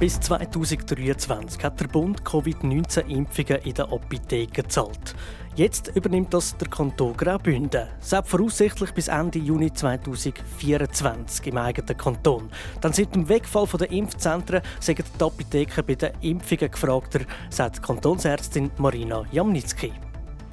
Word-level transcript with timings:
Bis 0.00 0.20
2023 0.20 1.64
hat 1.64 1.80
der 1.80 1.88
Bund 1.88 2.24
Covid-19-Impfungen 2.24 3.62
in 3.64 3.74
den 3.74 3.84
Apotheken 3.86 4.52
gezahlt. 4.52 5.16
Jetzt 5.56 5.90
übernimmt 5.96 6.32
das 6.32 6.56
der 6.56 6.68
Kanton 6.68 7.16
Graubünden. 7.16 7.88
Selbst 7.98 8.30
voraussichtlich 8.30 8.92
bis 8.92 9.08
Ende 9.08 9.40
Juni 9.40 9.72
2024 9.72 11.48
im 11.48 11.56
eigenen 11.56 11.96
Kanton. 11.96 12.48
Dann 12.80 12.92
seit 12.92 13.12
dem 13.12 13.28
Wegfall 13.28 13.66
der 13.76 13.90
Impfzentren 13.90 14.62
sind 14.78 14.98
die 14.98 15.24
Apotheken 15.24 15.82
bei 15.84 15.96
den 15.96 16.12
Impfungen 16.20 16.70
gefragter, 16.70 17.22
sagt 17.50 17.82
Kantonsärztin 17.82 18.70
Marina 18.78 19.24
Jamnitzki. 19.32 19.90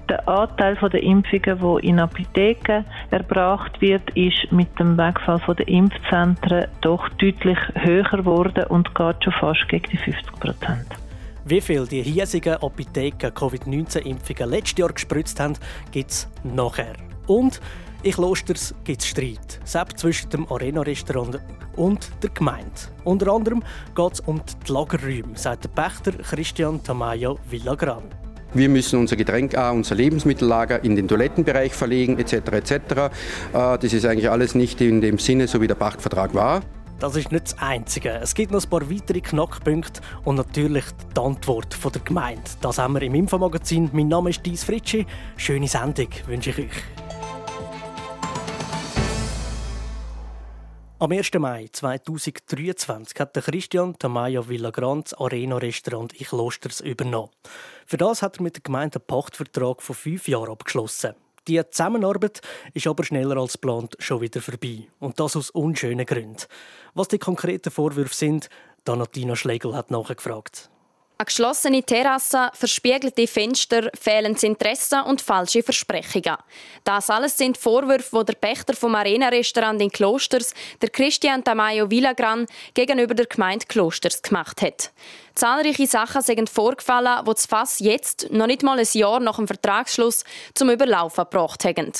Der 0.10 0.28
Anteil 0.28 0.76
der 0.76 1.02
Impfungen, 1.02 1.60
die 1.82 1.88
in 1.88 2.00
Apotheken 2.00 2.86
erbracht 3.10 3.82
wird, 3.82 4.08
ist 4.12 4.52
mit 4.52 4.68
dem 4.80 4.98
Wegfall 4.98 5.42
der 5.56 5.68
Impfzentren 5.68 6.68
doch 6.82 7.10
deutlich 7.18 7.58
höher 7.74 8.04
geworden 8.04 8.66
und 8.70 8.94
geht 8.94 9.24
schon 9.24 9.34
fast 9.34 9.68
gegen 9.68 9.90
die 9.90 9.98
50 9.98 10.32
Prozent. 10.40 10.88
Wie 11.46 11.62
viel 11.62 11.88
die 11.88 12.04
hiesigen 12.04 12.56
Apotheken 12.56 13.32
Covid-19-Impfungen 13.32 14.50
letztes 14.50 14.78
Jahr 14.80 14.94
gespritzt 14.94 15.40
haben, 15.40 15.54
gibt 15.92 16.12
es 16.12 16.28
nachher. 16.44 16.96
Und 17.28 17.60
in 18.04 18.12
Klosters 18.12 18.76
gibt 18.84 19.02
es 19.02 19.08
Streit, 19.08 19.60
selbst 19.64 20.00
zwischen 20.00 20.30
dem 20.30 20.52
Arena-Restaurant 20.52 21.40
und 21.76 22.12
der 22.22 22.30
Gemeinde. 22.30 22.72
Unter 23.04 23.34
anderem 23.34 23.64
geht 23.96 24.14
es 24.14 24.20
um 24.22 24.42
die 24.46 24.72
Lagerräume, 24.72 25.36
sagt 25.36 25.64
der 25.64 25.70
Pächter 25.70 26.12
Christian 26.12 26.84
Tamayo 26.84 27.40
Villagran. 27.50 28.25
Wir 28.56 28.70
müssen 28.70 28.98
unser 28.98 29.18
Getränk, 29.18 29.58
auch 29.58 29.74
unser 29.74 29.96
Lebensmittellager 29.96 30.82
in 30.82 30.96
den 30.96 31.10
Toilettenbereich 31.10 31.74
verlegen 31.74 32.18
etc. 32.18 32.34
etc. 32.54 32.72
Äh, 32.72 33.10
das 33.52 33.92
ist 33.92 34.06
eigentlich 34.06 34.30
alles 34.30 34.56
nicht 34.56 34.80
in 34.80 35.02
dem 35.02 35.20
Sinne, 35.20 35.50
so 35.50 35.60
wie 35.60 35.68
der 35.68 35.76
Pachtvertrag 35.76 36.34
war. 36.34 36.62
Das 37.00 37.18
ist 37.18 37.34
nicht 37.34 37.48
das 37.48 37.60
Einzige. 37.60 38.12
Es 38.12 38.34
gibt 38.34 38.54
noch 38.54 38.64
ein 38.64 38.70
paar 38.70 38.90
weitere 38.90 39.20
Knackpunkte 39.20 40.00
und 40.24 40.36
natürlich 40.36 40.86
die 41.14 41.20
Antwort 41.20 41.74
von 41.74 41.92
der 41.92 42.02
Gemeinde. 42.02 42.44
Das 42.62 42.78
haben 42.78 42.94
wir 42.94 43.02
im 43.02 43.14
Infomagazin. 43.16 43.90
Mein 43.92 44.08
Name 44.08 44.30
ist 44.30 44.46
Dies 44.46 44.64
Fritschi. 44.64 45.06
Schöne 45.36 45.68
Sendung 45.68 46.08
wünsche 46.26 46.52
ich 46.52 46.60
euch. 46.60 47.05
Am 50.98 51.12
1. 51.12 51.34
Mai 51.40 51.68
2023 51.74 53.20
hat 53.20 53.34
Christian 53.34 54.00
Tamayo 54.00 54.44
Villagranz 54.44 55.14
Arena 55.14 55.58
Restaurant 55.58 56.14
in 56.14 56.26
Klosters 56.26 56.80
übernommen. 56.80 57.32
Für 57.86 57.98
das 57.98 58.22
hat 58.22 58.38
er 58.38 58.44
mit 58.44 58.56
der 58.56 58.64
Gemeinde 58.64 59.00
einen 59.00 59.06
Pachtvertrag 59.06 59.82
von 59.82 59.94
fünf 59.94 60.30
Jahren 60.30 60.52
abgeschlossen. 60.52 61.16
Die 61.50 61.62
Zusammenarbeit 61.70 62.40
ist 62.74 62.88
aber 62.88 63.04
schneller 63.04 63.36
als 63.36 63.54
geplant 63.54 63.98
schon 64.00 64.22
wieder 64.22 64.40
vorbei. 64.40 64.88
Und 65.00 65.20
das 65.20 65.36
aus 65.36 65.50
unschönen 65.50 66.06
Gründen. 66.06 66.46
Was 66.94 67.10
die 67.10 67.20
konkreten 67.20 67.72
Vorwürfe 67.72 68.16
sind, 68.16 68.50
Donatina 68.86 69.36
Schlegel 69.36 69.76
hat 69.76 69.92
nachgefragt. 69.92 70.70
Eine 71.18 71.28
geschlossene 71.28 71.82
Terrasse, 71.82 72.50
verspiegelte 72.52 73.26
Fenster, 73.26 73.90
fehlendes 73.98 74.44
Interesse 74.44 75.02
und 75.06 75.22
falsche 75.22 75.64
Versprechungen. 75.64 76.36
Das 76.84 77.10
alles 77.10 77.38
sind 77.38 77.58
Vorwürfe, 77.58 78.20
die 78.20 78.26
der 78.26 78.34
Pächter 78.34 78.74
vom 78.74 78.96
Arena-Restaurant 78.96 79.82
in 79.82 79.90
Klosters, 79.90 80.54
der 80.82 80.90
Christian 80.90 81.42
Tamayo 81.42 81.90
Villagran, 81.90 82.48
gegenüber 82.74 83.14
der 83.14 83.28
Gemeinde 83.28 83.66
Klosters 83.66 84.22
gemacht 84.22 84.62
hat. 84.62 84.92
Zahlreiche 85.36 85.88
Sachen 85.88 86.22
sind 86.22 86.50
vorgefallen, 86.50 87.24
die 87.26 87.32
das 87.32 87.46
Fass 87.46 87.80
jetzt, 87.80 88.30
noch 88.32 88.48
nicht 88.48 88.64
mal 88.64 88.78
ein 88.78 88.88
Jahr 88.92 89.22
nach 89.22 89.38
dem 89.38 89.48
Vertragsschluss, 89.48 90.26
zum 90.54 90.70
Überlaufen 90.70 91.24
gebracht 91.24 91.64
haben. 91.64 91.94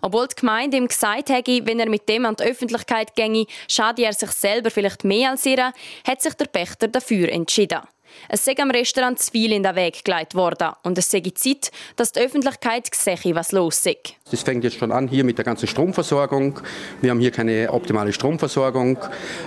Obwohl 0.00 0.26
die 0.26 0.40
Gemeinde 0.40 0.76
ihm 0.76 0.88
gesagt 0.88 1.28
hätte, 1.28 1.64
wenn 1.66 1.78
er 1.78 1.88
mit 1.88 2.08
dem 2.08 2.26
an 2.26 2.34
die 2.34 2.42
Öffentlichkeit 2.42 3.14
ginge, 3.14 3.46
schade 3.68 4.02
er 4.02 4.12
sich 4.12 4.32
selber 4.32 4.72
vielleicht 4.72 5.04
mehr 5.04 5.30
als 5.30 5.46
ihr, 5.46 5.72
hat 6.04 6.20
sich 6.20 6.34
der 6.34 6.46
Pächter 6.46 6.88
dafür 6.88 7.28
entschieden. 7.28 7.82
Es 8.28 8.44
sei 8.44 8.54
am 8.58 8.70
Restaurant 8.70 9.18
zu 9.18 9.30
viel 9.30 9.52
in 9.52 9.62
den 9.62 9.76
Weg 9.76 10.04
gelegt 10.04 10.34
worden 10.34 10.70
und 10.82 10.98
es 10.98 11.10
sei 11.10 11.22
Zeit, 11.34 11.70
dass 11.96 12.12
die 12.12 12.20
Öffentlichkeit 12.20 12.88
sehe, 12.94 13.34
was 13.34 13.52
los 13.52 13.84
ist. 13.86 14.14
Das 14.30 14.42
fängt 14.42 14.64
jetzt 14.64 14.78
schon 14.78 14.92
an 14.92 15.08
hier 15.08 15.24
mit 15.24 15.38
der 15.38 15.44
ganzen 15.44 15.66
Stromversorgung. 15.66 16.60
Wir 17.00 17.10
haben 17.10 17.20
hier 17.20 17.30
keine 17.30 17.72
optimale 17.72 18.12
Stromversorgung. 18.12 18.98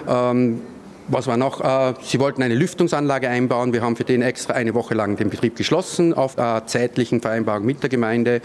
Ähm 0.08 0.62
was 1.12 1.26
war 1.28 1.38
noch? 1.38 1.62
Äh, 1.62 1.96
sie 2.04 2.20
wollten 2.20 2.44
eine 2.44 2.54
Lüftungsanlage 2.54 3.28
einbauen. 3.30 3.74
Wir 3.74 3.82
haben 3.82 3.96
für 3.96 4.04
den 4.04 4.22
extra 4.22 4.54
eine 4.54 4.76
Woche 4.76 4.94
lang 4.94 5.18
den 5.18 5.32
Betrieb 5.32 5.56
geschlossen 5.56 6.14
auf 6.14 6.36
zeitlichen 6.68 7.22
Vereinbarung 7.22 7.66
mit 7.66 7.82
der 7.82 7.90
Gemeinde. 7.90 8.42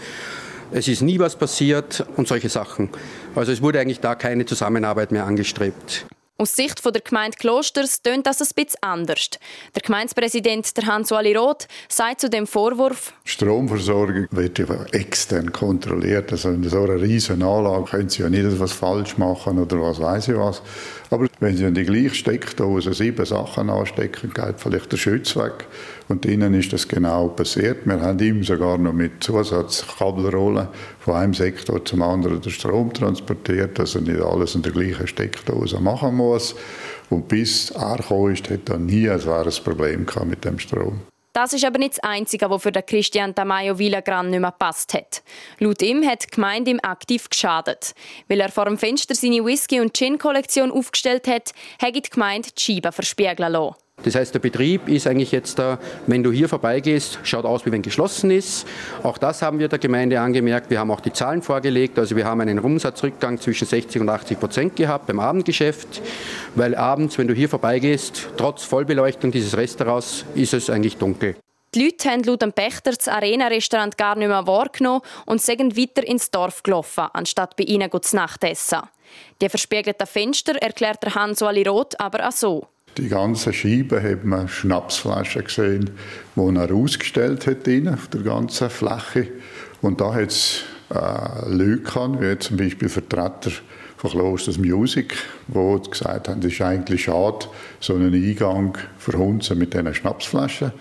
Es 0.71 0.87
ist 0.87 1.01
nie 1.01 1.19
was 1.19 1.35
passiert 1.35 2.05
und 2.17 2.27
solche 2.27 2.49
Sachen. 2.49 2.89
Also 3.35 3.51
es 3.51 3.61
wurde 3.61 3.79
eigentlich 3.79 3.99
da 3.99 4.15
keine 4.15 4.45
Zusammenarbeit 4.45 5.11
mehr 5.11 5.25
angestrebt. 5.25 6.07
Aus 6.37 6.53
Sicht 6.53 6.83
der 6.83 7.01
Gemeinde 7.01 7.37
Klosters 7.37 8.01
tönt 8.01 8.27
das 8.27 8.41
ein 8.41 8.49
bisschen 8.53 8.77
anders. 8.81 9.29
Der 9.73 9.81
Gemeindepräsident 9.81 10.69
Hans-Wally 10.85 11.33
Roth 11.33 11.69
sagt 11.87 12.19
zu 12.19 12.29
dem 12.29 12.45
Vorwurf, 12.45 13.13
Stromversorgung 13.23 14.27
wird 14.31 14.59
ja 14.59 14.65
extern 14.91 15.53
kontrolliert. 15.53 16.33
Also 16.33 16.49
in 16.49 16.61
so 16.67 16.83
einer 16.83 16.99
riesen 16.99 17.41
Anlage 17.41 17.85
können 17.85 18.09
Sie 18.09 18.21
ja 18.21 18.29
nicht 18.29 18.43
etwas 18.43 18.73
falsch 18.73 19.17
machen 19.17 19.57
oder 19.59 19.79
was 19.79 20.01
weiß 20.01 20.27
ich 20.27 20.35
was. 20.35 20.61
Aber 21.09 21.27
wenn 21.39 21.57
Sie 21.57 21.65
in 21.65 21.73
die 21.73 21.83
gleiche 21.83 22.15
Steckdose 22.15 22.93
sieben 22.93 23.25
Sachen 23.25 23.69
anstecken, 23.69 24.33
geht 24.33 24.59
vielleicht 24.59 24.91
der 24.91 24.97
Schütz 24.97 25.35
weg. 25.35 25.65
Und 26.07 26.25
innen 26.25 26.53
ist 26.53 26.71
das 26.71 26.87
genau 26.87 27.27
passiert. 27.29 27.85
Wir 27.85 27.99
haben 27.99 28.19
ihm 28.19 28.43
sogar 28.43 28.77
noch 28.77 28.93
mit 28.93 29.23
Zusatzkabelrollen 29.23 30.67
von 30.99 31.15
einem 31.15 31.33
Sektor 31.33 31.83
zum 31.83 32.01
anderen 32.01 32.41
den 32.41 32.51
Strom 32.51 32.93
transportiert, 32.93 33.77
dass 33.79 33.95
er 33.95 34.01
nicht 34.01 34.21
alles 34.21 34.55
in 34.55 34.61
der 34.61 34.71
gleichen 34.71 35.07
Steckdose 35.07 35.79
machen 35.79 36.15
muss. 36.15 36.55
Und 37.09 37.27
bis 37.27 37.71
er 37.71 37.97
gekommen 37.97 38.33
ist, 38.33 38.49
hat 38.49 38.69
er 38.69 38.77
nie 38.77 39.09
ein 39.09 39.19
schweres 39.19 39.59
Problem 39.59 40.05
mit 40.27 40.45
dem 40.45 40.59
Strom. 40.59 41.01
Das 41.35 41.51
ist 41.51 41.65
aber 41.65 41.79
nicht 41.79 41.97
das 41.97 41.99
Einzige, 41.99 42.49
was 42.49 42.63
für 42.63 42.71
den 42.71 42.85
Christian 42.85 43.35
Tamayo 43.35 43.77
Villagran 43.77 44.29
nicht 44.29 44.39
mehr 44.39 44.51
gepasst 44.51 44.93
hat. 44.93 45.21
Laut 45.59 45.81
ihm 45.81 46.07
hat 46.07 46.23
die 46.23 46.27
Gemeinde 46.27 46.71
ihm 46.71 46.79
aktiv 46.81 47.29
geschadet. 47.29 47.93
Weil 48.29 48.39
er 48.39 48.47
vor 48.47 48.63
dem 48.63 48.77
Fenster 48.77 49.15
seine 49.15 49.43
Whisky- 49.43 49.81
und 49.81 49.93
Gin-Kollektion 49.93 50.71
aufgestellt 50.71 51.27
hat, 51.27 51.51
hat 51.81 51.93
die 51.93 52.01
Gemeinde 52.03 52.47
die 52.57 52.61
Scheiben 52.61 52.93
verspiegeln 52.93 53.51
lassen. 53.51 53.75
Das 54.03 54.13
heißt, 54.13 54.33
der 54.33 54.39
Betrieb 54.39 54.87
ist 54.87 55.07
eigentlich 55.07 55.31
jetzt 55.31 55.57
da, 55.57 55.79
wenn 56.05 56.21
du 56.21 56.31
hier 56.31 56.47
vorbeigehst, 56.49 57.19
schaut 57.23 57.45
aus, 57.45 57.65
wie 57.65 57.71
wenn 57.71 57.81
geschlossen 57.81 58.29
ist. 58.29 58.67
Auch 59.03 59.17
das 59.17 59.41
haben 59.41 59.57
wir 59.57 59.67
der 59.67 59.79
Gemeinde 59.79 60.19
angemerkt. 60.19 60.69
Wir 60.69 60.79
haben 60.79 60.91
auch 60.91 60.99
die 60.99 61.13
Zahlen 61.13 61.41
vorgelegt. 61.41 61.97
Also 61.97 62.15
wir 62.15 62.25
haben 62.25 62.41
einen 62.41 62.59
Umsatzrückgang 62.59 63.39
zwischen 63.39 63.65
60 63.65 64.01
und 64.01 64.09
80 64.09 64.39
Prozent 64.39 64.75
gehabt 64.75 65.07
beim 65.07 65.19
Abendgeschäft, 65.19 66.01
weil 66.55 66.75
abends, 66.75 67.17
wenn 67.17 67.27
du 67.27 67.33
hier 67.33 67.49
vorbeigehst, 67.49 68.29
trotz 68.37 68.63
Vollbeleuchtung 68.63 69.31
dieses 69.31 69.57
Restaurants, 69.57 70.25
ist 70.35 70.53
es 70.53 70.69
eigentlich 70.69 70.97
dunkel. 70.97 71.35
Die 71.73 71.83
Leute 71.83 72.09
haben 72.09 72.23
laut 72.23 72.41
dem 72.41 72.53
Pächter 72.53 72.91
das 72.91 73.07
Arena-Restaurant 73.07 73.97
gar 73.97 74.15
nicht 74.15 74.27
mehr 74.27 74.45
wahrgenommen 74.45 75.01
und 75.25 75.41
sind 75.41 75.75
weiter 75.75 76.07
ins 76.07 76.31
Dorf 76.31 76.63
gelaufen, 76.63 77.07
anstatt 77.11 77.55
bei 77.57 77.63
ihnen 77.63 77.89
zu 78.01 78.15
Nacht 78.15 78.43
essen. 78.43 78.79
Die 79.41 79.49
verspiegelten 79.49 80.07
Fenster 80.07 80.55
erklärt 80.61 81.03
der 81.03 81.15
Hans-Wally 81.15 81.63
Roth 81.63 81.99
aber 81.99 82.27
auch 82.27 82.31
so. 82.31 82.67
Die 82.97 83.09
ganzen 83.09 83.51
Scheiben 83.51 84.01
hat 84.01 84.23
man 84.23 84.47
Schnapsflaschen 84.47 85.43
gesehen, 85.43 85.91
die 86.35 86.55
er 86.55 86.73
ausgestellt 86.73 87.45
hat 87.45 87.67
auf 87.93 88.07
der 88.07 88.21
ganzen 88.21 88.69
Fläche. 88.69 89.27
Und 89.81 89.99
da 89.99 90.13
hat 90.13 90.29
es 90.29 90.63
äh, 90.89 91.49
Leute 91.49 91.81
gehabt, 91.81 92.21
wie 92.21 92.39
zum 92.39 92.55
Beispiel 92.55 92.87
Vertreter 92.87 93.51
von 93.97 94.11
Klosters 94.11 94.57
Music, 94.57 95.15
die 95.47 95.89
gesagt 95.89 96.29
haben, 96.29 96.39
es 96.39 96.53
ist 96.53 96.61
eigentlich 96.61 97.03
schade, 97.03 97.47
so 97.81 97.95
einen 97.95 98.13
Eingang 98.13 98.77
verhunzen 98.97 99.57
mit 99.57 99.73
diesen 99.73 99.93
Schnapsflaschen. 99.93 100.71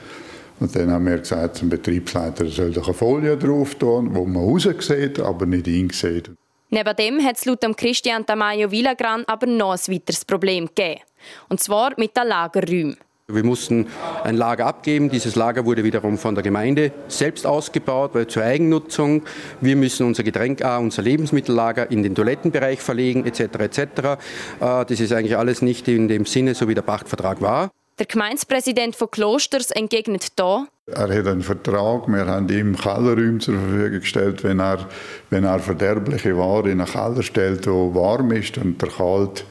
Und 0.61 0.75
dann 0.77 0.93
haben 0.93 1.07
wir 1.07 1.19
gesagt 1.19 1.57
zum 1.57 1.69
Betriebsleiter, 1.69 2.45
er 2.45 2.51
soll 2.51 2.71
doch 2.71 2.87
eine 2.87 2.95
Folie 2.95 3.37
drauf 3.37 3.75
tun, 3.75 4.15
wo 4.15 4.25
man 4.25 4.45
raus 4.45 4.69
sieht, 4.79 5.19
aber 5.19 5.47
nicht 5.47 5.67
sieht. 5.95 6.31
Neben 6.71 6.97
dem 6.97 7.25
hat 7.25 7.39
es 7.39 7.45
laut 7.45 7.61
Christian 7.77 8.25
Tamayo 8.25 8.71
Villagran 8.71 9.25
aber 9.27 9.47
noch 9.47 9.73
ein 9.73 9.95
weiteres 9.95 10.25
Problem 10.25 10.67
gegeben. 10.67 11.01
Und 11.49 11.61
zwar 11.61 11.93
mit 11.97 12.17
den 12.17 12.29
Lagerräumen. 12.29 12.97
Wir 13.27 13.43
mussten 13.43 13.87
ein 14.23 14.37
Lager 14.37 14.67
abgeben. 14.67 15.09
Dieses 15.09 15.35
Lager 15.35 15.65
wurde 15.65 15.83
wiederum 15.83 16.19
von 16.19 16.35
der 16.35 16.45
Gemeinde 16.45 16.93
selbst 17.09 17.47
ausgebaut, 17.47 18.11
weil 18.13 18.27
zur 18.27 18.43
Eigennutzung. 18.43 19.23
Wir 19.63 19.77
müssen 19.77 20.07
unser 20.07 20.23
Getränk, 20.23 20.63
unser 20.79 21.01
Lebensmittellager 21.01 21.91
in 21.91 22.03
den 22.03 22.15
Toilettenbereich 22.15 22.83
verlegen, 22.83 23.25
etc. 23.25 23.41
etc. 23.61 23.79
Äh, 23.79 24.17
das 24.61 25.01
ist 25.01 25.11
eigentlich 25.13 25.39
alles 25.39 25.63
nicht 25.63 25.89
in 25.89 26.07
dem 26.07 26.27
Sinne, 26.27 26.55
so 26.55 26.69
wie 26.69 26.75
der 26.75 26.83
Pachtvertrag 26.83 27.41
war. 27.41 27.71
Der 27.99 28.05
Gemeindepräsident 28.05 28.95
von 28.95 29.11
Klosters 29.11 29.71
entgegnet 29.71 30.39
da. 30.39 30.67
Er 30.87 31.09
hat 31.09 31.27
einen 31.27 31.41
Vertrag, 31.41 32.07
wir 32.09 32.27
haben 32.27 32.49
ihm 32.51 32.77
Kellerräume 32.77 33.39
zur 33.39 33.55
Verfügung 33.55 34.01
gestellt, 34.01 34.45
wenn 34.45 34.61
er, 34.61 34.87
wenn 35.31 35.45
er 35.45 35.61
verderbliche 35.61 36.37
Ware 36.37 36.71
in 36.71 36.81
einen 36.81 36.91
Keller 36.91 37.23
stellt, 37.23 37.65
der 37.65 37.73
warm 37.73 38.33
ist 38.33 38.59
und 38.59 38.83
der 38.83 38.91
kalt 38.91 39.47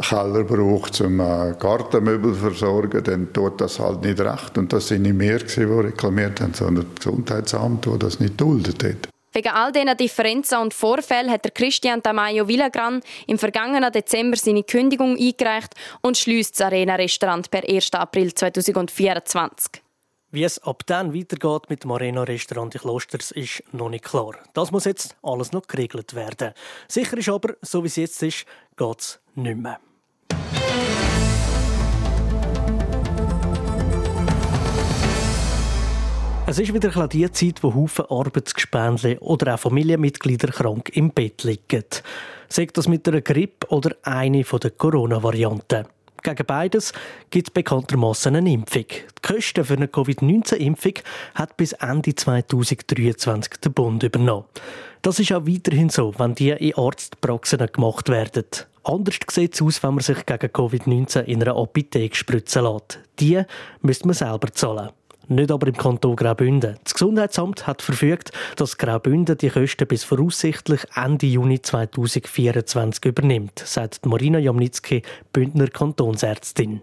Keller 0.00 0.44
braucht, 0.44 1.00
um 1.00 1.20
äh, 1.20 1.54
Gartenmöbel 1.58 2.34
zu 2.34 2.40
versorgen, 2.40 3.04
dann 3.04 3.32
tut 3.32 3.60
das 3.60 3.78
halt 3.78 4.02
nicht 4.02 4.20
recht. 4.20 4.56
Und 4.56 4.72
das 4.72 4.88
sind 4.88 5.02
nicht 5.02 5.18
wir, 5.18 5.38
die 5.38 5.62
reklamiert 5.62 6.40
haben, 6.40 6.54
sondern 6.54 6.86
das 6.86 7.04
Gesundheitsamt, 7.04 7.86
das 7.86 7.98
das 7.98 8.20
nicht 8.20 8.40
duldet 8.40 8.82
hat. 8.84 9.08
Wegen 9.34 9.48
all 9.48 9.72
diesen 9.72 9.96
Differenzen 9.96 10.58
und 10.58 10.74
Vorfällen 10.74 11.30
hat 11.30 11.44
der 11.44 11.52
Christian 11.52 12.02
Tamayo 12.02 12.48
Villagran 12.48 13.00
im 13.26 13.38
vergangenen 13.38 13.90
Dezember 13.90 14.36
seine 14.36 14.62
Kündigung 14.62 15.16
eingereicht 15.16 15.74
und 16.02 16.18
schließt 16.18 16.54
das 16.54 16.66
Arena-Restaurant 16.66 17.50
per 17.50 17.66
1. 17.66 17.94
April 17.94 18.34
2024. 18.34 19.82
Wie 20.34 20.44
es 20.44 20.58
ab 20.62 20.82
dann 20.86 21.14
weitergeht 21.14 21.68
mit 21.68 21.84
dem 21.84 21.92
Arena-Restaurant 21.92 22.74
in 22.74 22.80
Klosters, 22.80 23.30
ist 23.32 23.62
noch 23.72 23.90
nicht 23.90 24.04
klar. 24.04 24.34
Das 24.54 24.70
muss 24.70 24.84
jetzt 24.84 25.16
alles 25.22 25.52
noch 25.52 25.66
geregelt 25.66 26.14
werden. 26.14 26.52
Sicher 26.88 27.16
ist 27.18 27.28
aber, 27.28 27.54
so 27.62 27.82
wie 27.82 27.88
es 27.88 27.96
jetzt 27.96 28.22
ist, 28.22 28.46
geht 28.76 29.00
es 29.00 29.20
nicht 29.36 29.58
mehr. 29.58 29.78
Es 36.44 36.58
ist 36.58 36.74
wieder 36.74 37.08
die 37.08 37.30
Zeit, 37.32 37.62
wo 37.62 37.74
Haufen 37.74 38.04
Arbeitsgespendli 38.10 39.16
oder 39.20 39.54
auch 39.54 39.60
Familienmitglieder 39.60 40.48
krank 40.48 40.90
im 40.94 41.10
Bett 41.10 41.44
liegen. 41.44 41.84
Sagt 42.48 42.76
das 42.76 42.88
mit 42.88 43.08
einer 43.08 43.22
Grippe 43.22 43.68
oder 43.68 43.96
eine 44.02 44.42
der 44.42 44.70
Corona-Varianten. 44.70 45.86
Gegen 46.22 46.46
beides 46.46 46.92
gibt 47.30 47.48
es 47.48 47.54
bekanntermaßen 47.54 48.36
eine 48.36 48.52
Impfung. 48.52 48.84
Die 48.86 49.32
Kosten 49.34 49.64
für 49.64 49.74
eine 49.74 49.88
Covid-19-Impfung 49.88 50.94
hat 51.34 51.56
bis 51.56 51.72
Ende 51.72 52.14
2023 52.14 53.54
der 53.60 53.70
Bund 53.70 54.02
übernommen. 54.02 54.44
Das 55.00 55.18
ist 55.18 55.32
auch 55.32 55.46
weiterhin 55.46 55.88
so, 55.88 56.12
wenn 56.18 56.34
die 56.34 56.50
in 56.50 56.76
Arztpraxen 56.76 57.66
gemacht 57.72 58.08
werden. 58.08 58.44
Anders 58.84 59.18
sieht 59.30 59.54
es 59.54 59.62
aus, 59.62 59.82
wenn 59.82 59.94
man 59.94 60.00
sich 60.00 60.26
gegen 60.26 60.48
Covid-19 60.48 61.24
in 61.24 61.42
einer 61.42 61.56
Apotheke 61.56 62.16
spritzen 62.16 62.64
lässt. 62.64 63.00
Die 63.20 63.42
müsste 63.80 64.06
man 64.06 64.14
selber 64.14 64.50
zahlen 64.52 64.90
nicht 65.28 65.50
aber 65.50 65.66
im 65.66 65.76
Kanton 65.76 66.16
Graubünden. 66.16 66.76
Das 66.84 66.94
Gesundheitsamt 66.94 67.66
hat 67.66 67.82
verfügt, 67.82 68.32
dass 68.56 68.78
Graubünden 68.78 69.38
die 69.38 69.50
Kosten 69.50 69.86
bis 69.86 70.04
voraussichtlich 70.04 70.80
Ende 70.94 71.26
Juni 71.26 71.60
2024 71.60 73.04
übernimmt, 73.04 73.58
sagt 73.58 74.06
Marina 74.06 74.38
Jamnitzki, 74.38 75.02
Bündner 75.32 75.68
Kantonsärztin. 75.68 76.82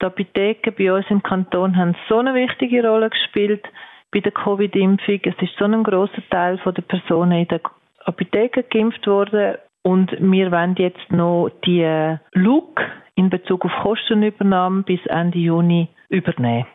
Die 0.00 0.06
Apotheken 0.06 0.72
bei 0.76 0.92
uns 0.92 1.06
im 1.10 1.22
Kanton 1.22 1.76
haben 1.76 1.94
so 2.08 2.18
eine 2.18 2.34
wichtige 2.34 2.86
Rolle 2.86 3.10
gespielt 3.10 3.64
bei 4.12 4.20
der 4.20 4.32
Covid-Impfung. 4.32 5.20
Es 5.24 5.34
ist 5.40 5.58
so 5.58 5.64
ein 5.64 5.84
großer 5.84 6.22
Teil 6.30 6.58
der 6.64 6.82
Personen 6.82 7.32
in 7.32 7.48
der 7.48 7.60
Apotheke 8.06 8.62
geimpft 8.62 9.06
worden 9.06 9.56
und 9.82 10.10
wir 10.18 10.50
wollen 10.50 10.74
jetzt 10.76 11.10
noch 11.10 11.50
die 11.64 12.16
Look 12.32 12.80
in 13.14 13.30
Bezug 13.30 13.64
auf 13.64 13.72
Kostenübernahme 13.82 14.82
bis 14.82 15.00
Ende 15.06 15.38
Juni 15.38 15.88
übernehmen. 16.08 16.66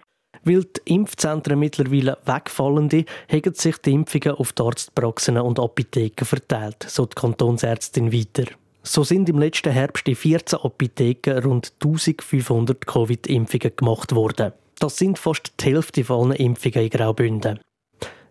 Weil 0.44 0.63
die 0.63 0.94
Impfzentren 0.94 1.57
mittlerweile 1.57 2.18
wegfallen, 2.25 2.90
haben 2.92 3.54
sich 3.54 3.78
die 3.78 3.94
Impfungen 3.94 4.38
auf 4.38 4.54
die 4.54 4.62
Arztpraxen 4.62 5.40
und 5.40 5.60
Apotheken 5.60 6.25
verteilt, 6.25 6.84
so 6.84 7.06
die 7.06 7.16
Kantonsärztin 7.16 8.13
weiter. 8.13 8.52
So 8.84 9.04
sind 9.04 9.28
im 9.30 9.40
letzten 9.40 9.72
Herbst 9.74 10.07
in 10.07 10.16
14 10.16 10.60
Apotheken 10.60 11.40
rund 11.44 11.74
1500 11.81 12.86
Covid-Impfungen 12.86 13.75
gemacht 13.75 14.13
worden. 14.13 14.54
Das 14.80 14.98
sind 14.98 15.18
fast 15.18 15.54
die 15.60 15.72
Hälfte 15.72 16.04
von 16.04 16.31
allen 16.31 16.40
Impfungen 16.40 16.84
in 16.84 16.90
Graubünden. 16.92 17.60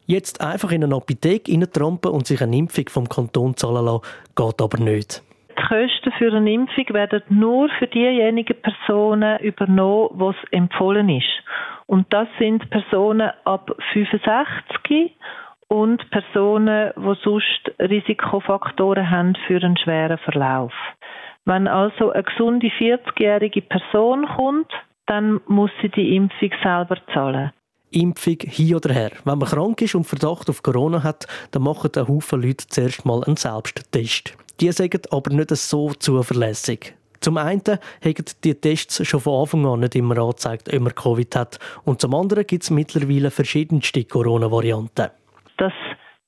Jetzt 0.06 0.42
einfach 0.42 0.70
in 0.70 0.84
eine 0.84 0.96
Apotheke 0.96 1.50
reintrampen 1.52 2.10
und 2.10 2.26
sich 2.26 2.42
eine 2.42 2.56
Impfung 2.56 2.88
vom 2.90 3.08
Kanton 3.08 3.56
zahlen 3.56 3.86
lassen, 3.86 4.02
geht 4.36 4.60
aber 4.60 4.78
nicht. 4.78 5.22
Die 5.56 5.62
Kosten 5.62 6.12
für 6.18 6.32
eine 6.32 6.52
Impfung 6.52 6.84
werden 6.90 7.22
nur 7.30 7.70
für 7.78 7.86
diejenigen 7.86 8.60
Personen 8.60 9.38
übernommen, 9.38 10.10
was 10.12 10.36
empfohlen 10.50 11.08
ist. 11.08 11.30
Und 11.86 12.12
das 12.12 12.28
sind 12.38 12.68
Personen 12.70 13.30
ab 13.44 13.74
65 13.92 15.12
und 15.68 16.10
Personen, 16.10 16.92
die 16.96 17.14
sonst 17.22 17.72
Risikofaktoren 17.78 19.10
haben 19.10 19.34
für 19.46 19.62
einen 19.62 19.76
schweren 19.76 20.18
Verlauf. 20.18 20.72
Wenn 21.46 21.66
also 21.66 22.10
eine 22.10 22.24
gesunde 22.24 22.68
40-jährige 22.68 23.62
Person 23.62 24.26
kommt, 24.36 24.72
dann 25.06 25.40
muss 25.46 25.70
sie 25.82 25.88
die 25.88 26.16
Impfung 26.16 26.50
selber 26.62 26.96
zahlen. 27.12 27.52
Impfung 27.94 28.38
hin 28.40 28.74
oder 28.74 28.92
her. 28.92 29.10
Wenn 29.24 29.38
man 29.38 29.48
krank 29.48 29.80
ist 29.82 29.94
und 29.94 30.04
Verdacht 30.04 30.50
auf 30.50 30.62
Corona 30.62 31.02
hat, 31.02 31.26
dann 31.52 31.62
machen 31.62 31.90
ein 31.96 32.08
Haufen 32.08 32.42
Leute 32.42 32.66
zuerst 32.68 33.04
mal 33.04 33.22
einen 33.24 33.36
Selbsttest. 33.36 34.36
Die 34.60 34.70
sagen 34.72 35.00
aber 35.10 35.32
nicht 35.32 35.50
so 35.50 35.92
zuverlässig. 35.94 36.94
Zum 37.20 37.38
einen 37.38 37.62
haben 37.64 38.24
die 38.44 38.54
Tests 38.54 39.06
schon 39.06 39.20
von 39.20 39.40
Anfang 39.40 39.64
an 39.66 39.80
nicht 39.80 39.94
immer 39.94 40.18
angezeigt, 40.18 40.72
ob 40.72 40.80
man 40.80 40.94
Covid 40.94 41.36
hat. 41.36 41.58
Und 41.84 42.00
zum 42.00 42.14
anderen 42.14 42.46
gibt 42.46 42.64
es 42.64 42.70
mittlerweile 42.70 43.30
verschiedenste 43.30 44.04
Corona-Varianten. 44.04 45.08
Dass 45.56 45.72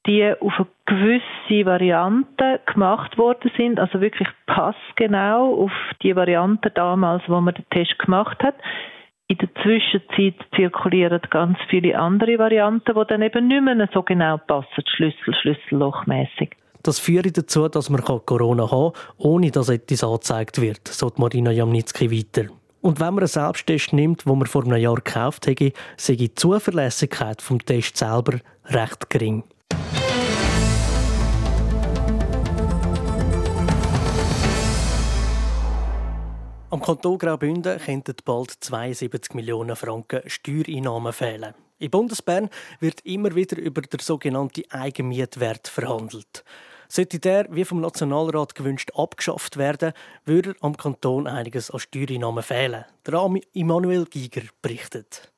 die 0.07 0.33
auf 0.41 0.53
eine 0.57 0.67
gewisse 0.87 1.67
Variante 1.67 2.61
gemacht 2.73 3.19
worden 3.19 3.51
sind, 3.57 3.79
also 3.79 4.01
wirklich 4.01 4.29
passgenau 4.47 5.65
auf 5.65 5.73
die 6.03 6.17
Variante 6.17 6.71
damals, 6.71 7.23
wo 7.27 7.41
man 7.41 7.55
den 7.55 7.69
Test 7.71 7.99
gemacht 7.99 8.43
hat. 8.43 8.55
In 9.29 9.39
der 9.39 9.49
Zwischenzeit 9.63 10.35
zirkulieren 10.55 11.21
ganz 11.31 11.59
viele 11.69 11.99
andere 11.99 12.39
Varianten, 12.39 12.95
die 12.95 13.07
dann 13.09 13.23
eben 13.23 13.49
nicht 13.49 13.63
mehr 13.63 13.89
so 13.93 14.03
genau 14.03 14.39
passen, 14.39 14.85
Schlüssel, 14.87 15.35
Schlüssellochmäßig. 15.35 16.51
Das 16.85 17.01
führt 17.01 17.37
dazu, 17.37 17.69
dass 17.69 17.91
man 17.91 18.03
Corona 18.03 18.71
haben 18.71 18.93
kann, 18.93 19.03
ohne 19.19 19.51
dass 19.51 19.69
etwas 19.69 20.05
angezeigt 20.05 20.61
wird, 20.61 20.87
so 20.87 21.13
Marina 21.17 21.51
Jamnitzki 21.51 22.13
weiter. 22.13 22.49
Und 22.83 23.01
wenn 23.01 23.15
man 23.15 23.19
einen 23.19 23.27
Selbsttest 23.27 23.93
nimmt, 23.93 24.27
wo 24.27 24.37
man 24.37 24.47
vor 24.47 24.65
einem 24.65 24.77
Jahr 24.77 24.95
gekauft 24.95 25.49
hat, 25.49 25.73
sei 25.97 26.15
die 26.15 26.33
Zuverlässigkeit 26.33 27.43
vom 27.43 27.59
Test 27.59 27.97
selber 27.97 28.39
recht 28.67 29.11
gering. 29.11 29.43
Am 36.69 36.83
Kanton 36.83 37.17
Graubünden 37.17 37.79
könnten 37.79 38.17
bald 38.25 38.51
72 38.51 39.35
Millionen 39.35 39.77
Franken 39.77 40.23
Steuereinnahmen 40.27 41.13
fehlen. 41.13 41.55
In 41.79 41.93
Bundesbern 41.93 42.51
wird 42.81 43.03
immer 43.03 43.37
wieder 43.37 43.57
über 43.57 43.83
den 43.83 44.01
sogenannten 44.01 44.65
Eigenmietwert 44.71 45.69
verhandelt. 45.69 46.43
Sollte 46.89 47.21
der, 47.21 47.47
wie 47.51 47.65
vom 47.65 47.81
Nationalrat 47.81 48.57
gewünscht, 48.57 48.91
abgeschafft 48.97 49.59
werden, 49.59 49.93
würde 50.25 50.57
am 50.61 50.77
Kanton 50.77 51.29
einiges 51.29 51.71
an 51.71 51.79
Steuereinnahmen 51.79 52.43
fehlen. 52.43 52.85
Der 53.07 53.31
Immanuel 53.53 54.05
Giger 54.07 54.43
berichtet. 54.61 55.31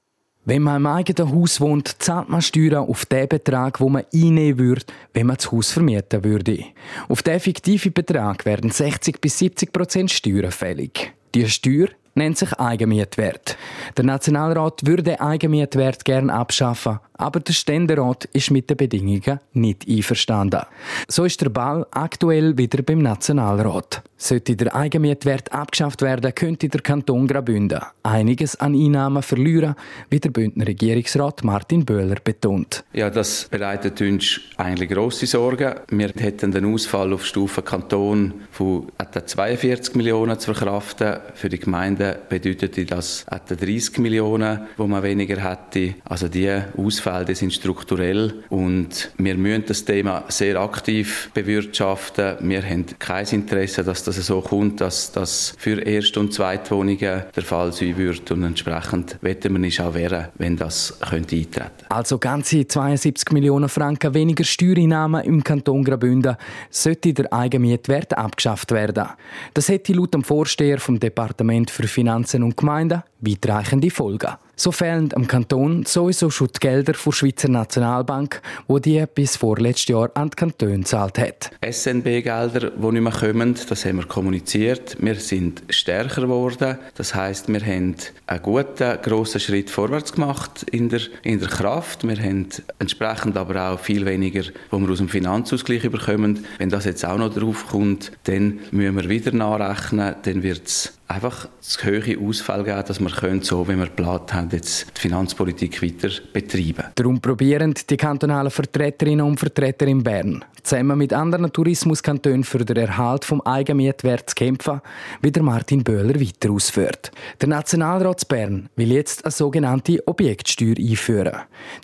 Wenn 0.47 0.63
man 0.63 0.77
im 0.77 0.87
eigenen 0.87 1.31
Haus 1.31 1.61
wohnt, 1.61 2.01
zahlt 2.03 2.31
man 2.31 2.41
Steuern 2.41 2.89
auf 2.89 3.05
den 3.05 3.29
Betrag, 3.29 3.81
wo 3.81 3.91
man 3.91 4.07
einnehmen 4.15 4.59
würde, 4.59 4.87
wenn 5.13 5.27
man 5.27 5.37
das 5.37 5.53
Haus 5.53 5.73
vermieten 5.73 6.25
würde. 6.25 6.65
Auf 7.11 7.23
den 7.23 7.39
fiktiven 7.39 7.93
Betrag 7.93 8.47
werden 8.47 8.71
60 8.71 9.21
bis 9.21 9.39
70 9.39 9.73
Prozent 9.75 10.11
Steuern 10.11 10.51
fällig. 10.51 11.18
Die 11.35 11.49
Steuer 11.49 11.89
nennt 12.19 12.39
sich 12.39 12.53
Eigenmietwert. 12.53 13.57
Der 13.97 14.05
Nationalrat 14.05 14.85
würde 14.85 15.21
Eigenmietwert 15.21 16.05
gern 16.05 16.31
abschaffen, 16.31 17.01
aber 17.15 17.41
der 17.41 17.53
Ständerat 17.53 18.27
ist 18.27 18.51
mit 18.51 18.71
den 18.71 18.77
Bedingungen 18.77 19.41
nicht 19.53 19.89
einverstanden. 19.89 20.63
So 21.09 21.25
ist 21.25 21.41
der 21.41 21.49
Ball 21.49 21.87
aktuell 21.91 22.57
wieder 22.59 22.83
beim 22.83 23.01
Nationalrat. 23.01 24.03
Sollte 24.17 24.57
der 24.57 24.75
Eigenmietwert 24.75 25.53
abgeschafft 25.53 26.03
werden, 26.03 26.35
könnte 26.35 26.69
der 26.69 26.81
Kanton 26.81 27.27
Graubünden 27.29 27.81
einiges 28.03 28.57
an 28.57 28.75
Einnahmen 28.75 29.23
verlieren, 29.23 29.77
wie 30.11 30.19
der 30.19 30.31
Bündner 30.31 30.67
Regierungsrat 30.67 31.45
Martin 31.45 31.85
Böhler 31.85 32.17
betont. 32.23 32.85
Ja, 32.93 33.11
das 33.11 33.49
bereitet 33.49 34.01
uns 34.01 34.41
eigentlich 34.57 34.91
grosse 34.91 35.27
Sorgen. 35.27 35.75
Wir 35.91 36.09
hätten 36.09 36.51
den 36.51 36.73
Ausfall 36.73 37.13
auf 37.13 37.25
Stufe 37.25 37.63
Kanton 37.63 38.35
von 38.51 38.91
etwa 38.99 39.25
42 39.25 39.95
Millionen 39.95 40.39
zu 40.39 40.53
verkraften. 40.53 41.19
Für 41.35 41.49
die 41.49 41.59
Gemeinden 41.59 42.08
bedeutet 42.29 42.91
das 42.91 43.25
etwa 43.31 43.55
30 43.55 43.99
Millionen, 43.99 44.61
wo 44.77 44.87
man 44.87 45.03
weniger 45.03 45.37
hätte. 45.37 45.95
Also 46.05 46.29
die 46.29 46.51
Ausfall 46.77 47.19
Fälle 47.19 47.35
sind 47.35 47.53
strukturell 47.53 48.45
und 48.49 49.11
wir 49.19 49.35
müssen 49.35 49.65
das 49.67 49.85
Thema 49.85 50.25
sehr 50.29 50.61
aktiv 50.61 51.31
bewirtschaften. 51.35 52.37
Wir 52.41 52.63
haben 52.63 52.87
kein 52.99 53.27
Interesse, 53.27 53.83
dass 53.83 54.05
das 54.05 54.17
so 54.17 54.41
kommt, 54.41 54.81
dass 54.81 55.11
das 55.13 55.55
für 55.59 55.81
Erst- 55.81 56.17
und 56.17 56.33
Zweitwohnungen 56.33 57.25
der 57.35 57.43
Fall 57.43 57.73
sein 57.73 57.97
wird 57.97 58.31
und 58.31 58.45
entsprechend 58.45 59.17
wetten 59.21 59.53
wir 59.53 59.59
nicht 59.59 59.81
auch 59.81 59.95
wehren, 59.95 60.29
wenn 60.37 60.57
das 60.57 60.99
könnte 61.09 61.37
eintreten. 61.37 61.87
Also 61.89 62.19
ganze 62.19 62.67
72 62.67 63.33
Millionen 63.33 63.69
Franken 63.69 64.15
weniger 64.15 64.45
Steuereinnahmen 64.45 65.25
im 65.25 65.43
Kanton 65.43 65.85
Graubünden 65.85 66.37
sollte 66.71 67.13
der 67.13 67.33
Eigenmietwert 67.33 68.17
abgeschafft 68.17 68.71
werden. 68.71 69.09
Das 69.55 69.69
hätte 69.69 69.93
laut 69.93 70.15
dem 70.15 70.23
Vorsteher 70.23 70.79
vom 70.79 71.01
Departement 71.01 71.71
für 71.71 71.88
Finanzen 71.89 72.43
und 72.43 72.57
Gemeinden 72.57 73.03
weitreichende 73.21 73.91
Folgen. 73.91 74.31
So 74.61 74.73
fehlen 74.73 75.11
am 75.15 75.29
Kanton 75.29 75.85
sowieso 75.87 76.31
schon 76.31 76.49
die 76.49 76.59
Gelder 76.59 76.93
der 76.93 77.13
Schweizer 77.13 77.49
Nationalbank, 77.49 78.43
wo 78.67 78.81
die 78.81 79.05
bis 79.15 79.37
vorletztes 79.37 79.87
Jahr 79.87 80.11
an 80.15 80.31
die 80.31 80.37
Kantone 80.37 80.79
gezahlt 80.79 81.17
hat. 81.17 81.53
SNB-Gelder, 81.65 82.73
die 82.73 82.93
nicht 82.93 83.03
mehr 83.03 83.13
kommen, 83.13 83.55
das 83.69 83.85
haben 83.85 83.99
wir 83.99 84.07
kommuniziert. 84.07 84.97
Wir 84.99 85.15
sind 85.15 85.63
stärker 85.69 86.23
geworden. 86.23 86.77
Das 86.97 87.15
heißt, 87.15 87.47
wir 87.53 87.61
haben 87.61 87.95
einen 88.27 88.43
guten, 88.43 88.99
grossen 89.01 89.41
Schritt 89.41 89.71
vorwärts 89.71 90.13
gemacht 90.13 90.65
in 90.73 90.89
der, 90.89 91.03
in 91.23 91.39
der 91.39 91.49
Kraft. 91.49 92.07
Wir 92.07 92.19
haben 92.19 92.49
entsprechend 92.81 93.37
aber 93.37 93.71
auch 93.71 93.79
viel 93.79 94.07
weniger, 94.07 94.43
wo 94.73 94.79
wir 94.81 94.91
aus 94.91 94.99
dem 94.99 95.09
Finanzausgleich 95.09 95.89
bekommen. 95.89 96.45
Wenn 96.59 96.69
das 96.69 96.85
jetzt 96.85 97.05
auch 97.05 97.19
noch 97.19 97.33
drauf 97.33 97.69
kommt, 97.69 98.11
dann 98.25 98.59
müssen 98.73 98.97
wir 98.97 99.09
wieder 99.09 99.31
nachrechnen. 99.31 100.17
Dann 100.23 100.43
wird 100.43 100.67
es 100.67 100.98
einfach 101.09 101.49
zu 101.61 101.87
hohe 101.87 102.19
Ausfall 102.21 102.65
geben, 102.65 102.85
dass 102.87 103.01
wir 103.01 103.11
können, 103.11 103.43
so 103.43 103.67
wie 103.67 103.77
wir 103.77 103.87
geplant 103.87 104.33
haben, 104.35 104.51
jetzt 104.53 104.87
die 104.97 105.01
Finanzpolitik 105.01 105.83
weiter 105.83 106.11
betreiben. 106.33 106.85
Darum 106.95 107.21
probieren 107.21 107.75
die 107.89 107.97
kantonalen 107.97 108.51
Vertreterinnen 108.51 109.25
und 109.25 109.41
Vertreter 109.41 109.87
in 109.87 110.03
Bern, 110.03 110.45
zusammen 110.63 110.99
mit 110.99 111.15
anderen 111.15 111.51
Tourismuskantonen 111.51 112.45
für 112.45 112.65
den 112.65 112.77
Erhalt 112.77 113.25
vom 113.25 113.41
Eigenmietwert 113.41 114.31
zu 114.31 114.35
kämpfen, 114.35 114.83
wie 115.23 115.33
der 115.33 115.43
Martin 115.43 115.83
Böhler 115.83 116.21
weiter 116.21 116.51
ausführt. 116.51 117.11
Der 117.41 117.49
Nationalrat 117.49 118.29
Bern 118.29 118.69
will 118.77 118.93
jetzt 118.93 119.25
eine 119.25 119.33
sogenannte 119.33 120.07
Objektsteuer 120.07 120.77
einführen. 120.79 121.37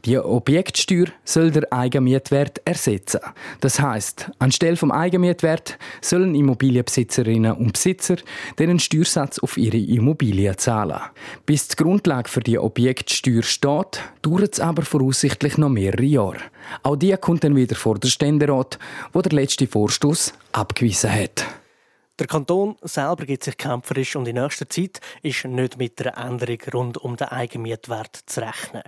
Die 0.05 0.19
Objektsteuer 0.19 1.07
soll 1.25 1.51
der 1.51 1.73
Eigenmietwert 1.73 2.61
ersetzen. 2.67 3.21
Das 3.61 3.81
heißt, 3.81 4.31
anstelle 4.39 4.77
vom 4.77 4.93
Eigenmietwert 4.93 5.79
sollen 6.03 6.35
Immobilienbesitzerinnen 6.35 7.53
und 7.53 7.73
Besitzer 7.73 8.17
den 8.59 8.79
Steuer 8.79 9.14
Steuersatz 9.15 9.39
auf 9.39 9.57
ihre 9.57 9.77
Immobilien 9.77 10.59
zahlen. 10.59 11.01
Bis 11.47 11.69
die 11.69 11.77
Grundlage 11.77 12.29
für 12.29 12.41
die 12.41 12.59
Objektsteuer 12.59 13.43
steht, 13.43 14.03
dauert 14.23 14.55
es 14.55 14.61
aber 14.61 14.83
voraussichtlich 14.83 15.57
noch 15.57 15.69
mehrere 15.69 16.03
Jahre. 16.03 16.39
Auch 16.83 16.97
die 16.97 17.17
kommt 17.17 17.45
dann 17.45 17.57
wieder 17.57 17.77
vor 17.77 17.99
der 17.99 18.09
Ständerat, 18.09 18.79
wo 19.13 19.23
der 19.23 19.33
letzte 19.33 19.67
Vorstoß 19.67 20.35
abgewiesen 20.53 21.13
hat. 21.13 21.47
Der 22.19 22.27
Kanton 22.27 22.77
selber 22.83 23.27
gibt 23.27 23.45
sich 23.45 23.57
kämpferisch 23.57 24.17
und 24.17 24.29
in 24.29 24.37
nächster 24.37 24.69
Zeit 24.69 25.01
ist 25.23 25.45
nicht 25.45 25.79
mit 25.79 26.01
einer 26.01 26.17
Änderung 26.17 26.59
rund 26.73 26.99
um 26.99 27.17
den 27.17 27.29
Eigenmietwert 27.29 28.21
zu 28.27 28.41
rechnen. 28.41 28.83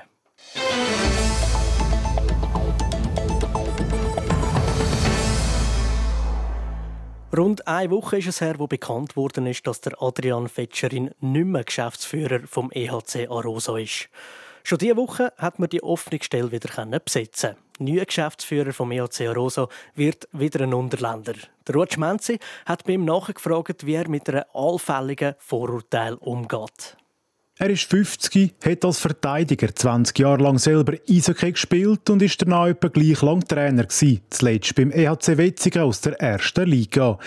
Rund 7.35 7.66
eine 7.66 7.90
Woche 7.90 8.18
ist 8.18 8.28
es 8.28 8.40
her, 8.40 8.54
wo 8.59 8.68
bekannt 8.68 9.16
worden 9.16 9.47
ist, 9.47 9.66
dass 9.66 9.80
der 9.80 10.00
Adrian 10.00 10.49
Fetscherin 10.49 11.11
nicht 11.21 11.47
mehr 11.47 11.64
Geschäftsführer 11.64 12.47
vom 12.47 12.71
EHC 12.71 13.28
Arosa 13.28 13.76
ist. 13.78 14.09
Schon 14.62 14.78
diese 14.78 14.97
Woche 14.97 15.33
hat 15.37 15.59
man 15.59 15.68
die 15.68 15.83
offene 15.83 16.23
Stelle 16.23 16.52
wieder 16.52 16.87
besetzen. 17.00 17.56
Neuer 17.80 18.04
Geschäftsführer 18.04 18.73
vom 18.73 18.92
EHC 18.92 19.26
Arosa 19.28 19.68
wird 19.97 20.28
wieder 20.33 20.62
ein 20.62 20.73
Unterländer. 20.73 21.35
Der 21.66 21.75
Rutsch 21.75 21.99
Menzi 21.99 22.38
hat 22.64 22.85
bei 22.85 22.92
ihm 22.92 23.04
nachgefragt, 23.04 23.85
wie 23.85 23.95
er 23.95 24.09
mit 24.09 24.28
einem 24.28 24.45
allfälligen 24.54 25.35
Vorurteil 25.38 26.14
umgeht. 26.14 26.97
Er 27.58 27.70
ist 27.70 27.90
50, 27.90 28.52
hat 28.66 28.84
als 28.84 29.00
Verteidiger 29.00 29.75
20 29.75 30.18
Jahre 30.18 30.42
lang 30.42 30.58
selber 30.58 30.92
Eishockey 31.08 31.52
gespielt 31.52 32.10
und 32.10 32.20
ist 32.20 32.42
danach 32.42 32.66
etwa 32.66 32.88
gleich 32.88 33.22
lang 33.22 33.40
Trainer 33.48 33.84
gewesen, 33.84 34.20
zuletzt 34.28 34.75
beim 34.75 34.90
EHC 34.90 35.38
Wetzingen 35.38 35.86
aus 35.86 36.02
der 36.02 36.20
ersten 36.20 36.68
Liga. 36.68 37.18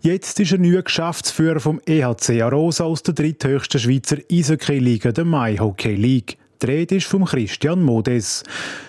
Jetzt 0.00 0.40
ist 0.40 0.50
er 0.50 0.58
neuer 0.58 0.82
Geschäftsführer 0.82 1.60
vom 1.60 1.80
EHC 1.86 2.42
Arosa 2.42 2.82
aus 2.82 3.04
der 3.04 3.14
dritthöchsten 3.14 3.78
Schweizer 3.78 4.16
Eishockey-Liga, 4.28 5.12
der 5.12 5.24
Mai 5.24 5.56
Hockey 5.56 5.94
League. 5.94 6.36
Die 6.60 6.66
Rede 6.66 6.96
ist 6.96 7.06
von 7.06 7.24
Christian 7.24 7.80
Modes. 7.80 8.42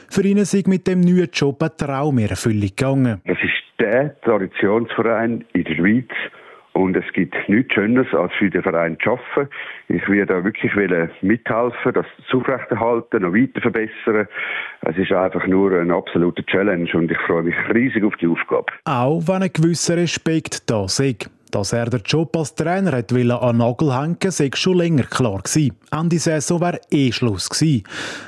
Für 0.09 0.23
ihn 0.23 0.37
ist 0.37 0.67
mit 0.67 0.87
dem 0.87 1.01
neuen 1.01 1.29
Job 1.31 1.61
ein 1.61 1.77
Traum 1.77 2.17
in 2.17 2.29
Erfüllung 2.29 2.69
gegangen. 2.75 3.21
Das 3.27 3.37
ist 3.43 3.53
der 3.79 4.19
Traditionsverein 4.21 5.45
in 5.53 5.63
der 5.63 5.75
Schweiz, 5.75 6.09
und 6.77 6.96
es 6.96 7.12
gibt 7.13 7.36
nichts 7.50 7.74
Schöneres, 7.74 8.13
als 8.13 8.31
für 8.38 8.51
den 8.51 8.62
Verein 8.62 8.98
zu 9.03 9.12
arbeiten. 9.12 9.50
Ich 9.88 10.07
werde 10.07 10.34
da 10.34 10.43
wirklich 10.43 10.74
mithelfen, 11.22 11.93
das 11.93 12.05
aufrechterhalten, 12.31 13.24
noch 13.24 13.34
weiter 13.34 13.62
verbessern. 13.62 14.27
Es 14.81 14.96
ist 14.96 15.12
einfach 15.12 15.48
nur 15.48 15.72
eine 15.72 15.96
absolute 15.96 16.46
Challenge 16.46 16.89
und 16.93 17.10
ich 17.10 17.17
freue 17.25 17.43
mich 17.43 17.55
riesig 17.74 18.03
auf 18.03 18.15
die 18.17 18.27
Aufgabe. 18.27 18.67
Auch 18.86 19.22
wenn 19.27 19.43
ein 19.43 19.51
gewisser 19.51 19.98
Respekt 19.98 20.69
da 20.69 20.86
ist. 20.86 21.31
Dass 21.50 21.72
er 21.72 21.86
den 21.86 22.01
Job 22.05 22.36
als 22.36 22.53
Trainer 22.53 22.91
hat 22.91 23.13
an 23.13 23.57
Nagel 23.57 23.98
hängen 23.98 24.17
sei 24.19 24.50
schon 24.53 24.77
länger 24.77 25.03
klar 25.03 25.41
gewesen. 25.41 25.77
Ende 25.91 26.19
Saison 26.19 26.60
wäre 26.60 26.81
eh 26.91 27.12
Schluss 27.12 27.50
gewesen. 27.50 27.84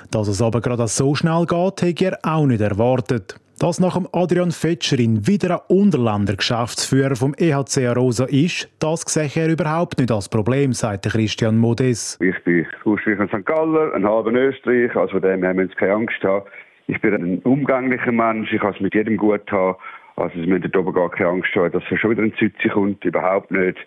Dass 0.10 0.30
es 0.30 0.42
aber 0.42 0.62
gerade 0.62 0.88
so 0.88 1.14
schnell 1.14 1.46
geht, 1.46 1.82
hätte 1.82 2.06
er 2.06 2.20
auch 2.24 2.46
nicht 2.46 2.62
erwartet. 2.62 3.36
Dass 3.60 3.82
nach 3.82 3.98
dem 3.98 4.08
Adrian 4.14 4.52
Fetscherin 4.52 5.28
wieder 5.28 5.60
ein 5.68 5.78
Unterländer 5.78 6.38
Geschäftsführer 6.38 7.18
vom 7.18 7.34
EHC 7.38 7.88
Arosa 7.88 8.24
ist, 8.24 8.70
das 8.80 9.02
sehe 9.02 9.30
er 9.36 9.52
überhaupt 9.52 10.00
nicht 10.00 10.12
als 10.12 10.30
Problem, 10.30 10.72
sagt 10.72 11.04
Christian 11.04 11.58
Modes. 11.58 12.18
Ich 12.22 12.42
bin 12.46 12.66
ursprünglich 12.86 13.30
St. 13.30 13.46
Galler, 13.46 13.94
ein 13.94 14.08
halber 14.08 14.32
Österreich, 14.32 14.96
also 14.96 15.12
von 15.12 15.22
dem 15.24 15.44
haben 15.44 15.58
wir 15.58 15.66
uns 15.66 15.76
keine 15.76 15.92
Angst 15.92 16.24
haben. 16.24 16.46
Ich 16.88 17.02
bin 17.02 17.14
ein 17.14 17.40
umgänglicher 17.40 18.14
Mensch, 18.14 18.54
ich 18.54 18.62
kann 18.62 18.74
es 18.76 18.80
mit 18.80 18.96
jedem 18.96 19.18
gut 19.18 19.52
haben. 19.52 19.76
Also 20.16 20.40
Sie 20.40 20.48
müssen 20.48 20.74
oben 20.74 20.94
gar 20.94 21.10
keine 21.10 21.32
Angst 21.32 21.54
haben, 21.54 21.74
dass 21.74 21.84
schon 22.00 22.12
wieder 22.12 22.24
ein 22.24 22.34
Zütze 22.40 22.70
kommt, 22.70 23.04
überhaupt 23.04 23.52
nicht. 23.52 23.78